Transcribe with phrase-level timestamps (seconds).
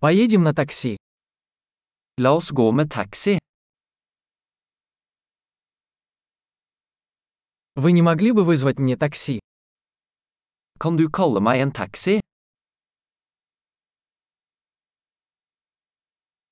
[0.00, 0.96] Поедем на такси.
[2.20, 3.38] La oss gå med taxi.
[7.74, 9.40] Вы не могли бы вызвать мне такси?
[10.78, 12.20] Kan du kalle meg en taxi?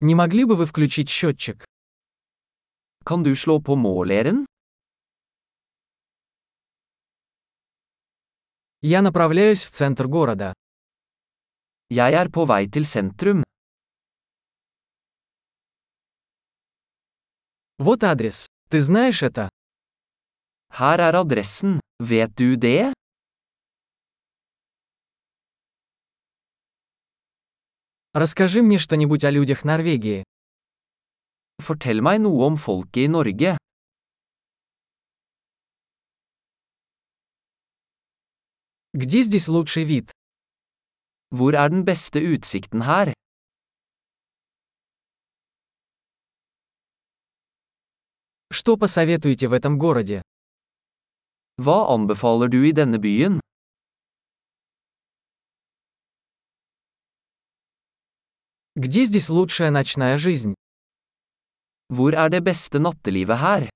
[0.00, 1.64] Не могли бы вы включить счетчик?
[3.04, 4.46] Kan du slå på måleren?
[8.82, 10.54] Я направляюсь в центр города.
[11.92, 13.42] Jeg er på vei til sentrum.
[17.78, 18.46] Вот адрес.
[18.70, 19.50] Ты знаешь это?
[20.70, 21.80] Her er adressen.
[21.98, 22.94] Vet du det?
[28.14, 30.24] Расскажи мне что-нибудь о людях Норвегии.
[31.60, 33.58] Fortell meg noe om folket i Norge.
[38.94, 40.11] Где здесь лучший вид?
[41.36, 43.12] Hvor er den beste utsikten her?
[48.52, 50.20] Что посоветуете в этом городе?
[51.56, 53.40] Hva anbefaler du i denne byen?
[58.76, 60.54] Где здесь лучшая ночная жизнь?
[61.88, 63.70] Hvor er det beste nattelivet her?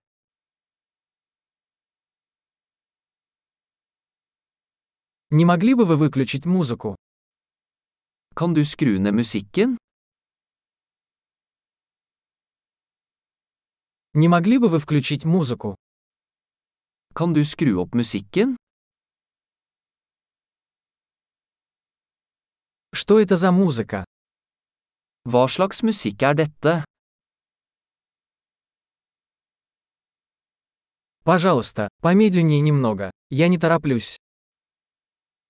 [5.30, 6.96] Не могли бы вы выключить музыку?
[8.38, 9.78] Kan du skru ned musikken?
[14.12, 15.74] Не могли бы вы включить музыку?
[17.14, 18.56] Kan du skru opp musikken?
[22.92, 24.04] Что это за музыка?
[25.24, 26.84] Hva slags musikk er dette?
[31.24, 33.10] Пожалуйста, помедленнее немного.
[33.30, 34.18] Я не тороплюсь.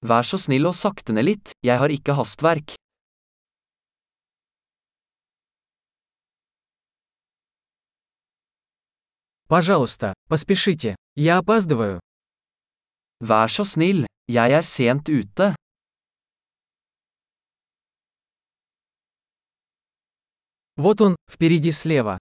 [0.01, 2.73] Vær så snill og sakte ned litt, jeg har ikke hastverk.
[9.51, 10.95] Пожалуйста, поспешите.
[11.15, 11.99] Я опаздываю.
[13.19, 15.55] Vær så snill, jeg er sent ute.
[20.77, 22.17] Вот он, впереди слева.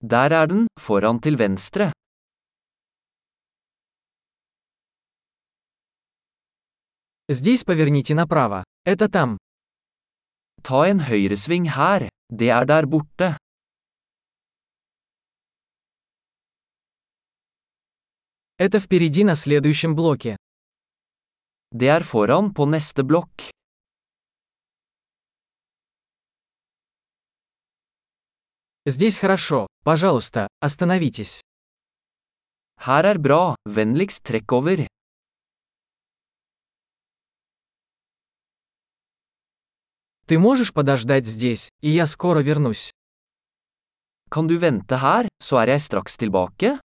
[0.00, 1.92] Der er den, foran til venstre.
[7.29, 8.65] Здесь поверните направо.
[8.85, 9.37] Это там.
[10.61, 12.09] Ta en høyresving her.
[12.29, 13.37] Det er der borte.
[18.57, 20.37] Это впереди на следующем блоке.
[21.71, 23.49] Det er foran på neste blokk.
[28.85, 29.67] Здесь хорошо.
[29.83, 31.41] Пожалуйста, остановитесь.
[32.79, 34.87] Her er bra, vennligst trekk over.
[40.33, 42.91] Ты можешь подождать здесь, и я скоро вернусь.
[44.31, 46.79] Kan du vente her, så er jeg straks tilbake?